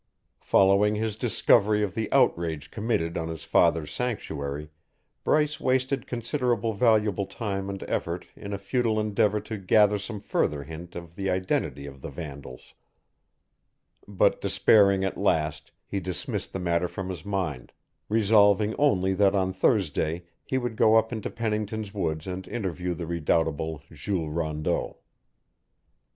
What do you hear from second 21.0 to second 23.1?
into Pennington's woods and interview the